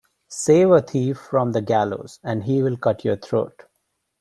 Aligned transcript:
Save 0.29 0.71
a 0.71 0.81
thief 0.81 1.19
from 1.19 1.51
the 1.51 1.61
gallows 1.61 2.19
and 2.23 2.43
he 2.45 2.63
will 2.63 2.75
cut 2.75 3.05
your 3.05 3.17
throat. 3.17 3.65